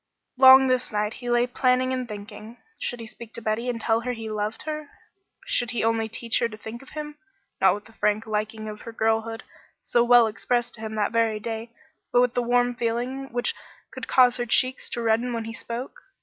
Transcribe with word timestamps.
Long 0.35 0.65
this 0.65 0.91
night 0.91 1.13
he 1.21 1.29
lay 1.29 1.45
planning 1.45 1.93
and 1.93 2.07
thinking. 2.07 2.57
Should 2.79 2.99
he 3.01 3.05
speak 3.05 3.35
to 3.35 3.41
Betty 3.43 3.69
and 3.69 3.79
tell 3.79 3.99
her 4.01 4.13
he 4.13 4.31
loved 4.31 4.63
her? 4.63 4.89
Should 5.45 5.69
he 5.69 5.83
only 5.83 6.09
teach 6.09 6.39
her 6.39 6.49
to 6.49 6.57
think 6.57 6.81
of 6.81 6.89
him, 6.97 7.19
not 7.61 7.75
with 7.75 7.85
the 7.85 7.93
frank 7.93 8.25
liking 8.25 8.67
of 8.67 8.81
her 8.81 8.91
girlhood, 8.93 9.43
so 9.83 10.03
well 10.03 10.25
expressed 10.25 10.73
to 10.73 10.81
him 10.81 10.95
that 10.95 11.11
very 11.11 11.39
day, 11.39 11.71
but 12.11 12.19
with 12.21 12.33
the 12.33 12.41
warm 12.41 12.73
feeling 12.73 13.31
which 13.31 13.53
would 13.93 14.07
cause 14.07 14.37
her 14.37 14.47
cheeks 14.47 14.89
to 14.89 15.03
redden 15.03 15.33
when 15.33 15.45
he 15.45 15.53
spoke? 15.53 15.99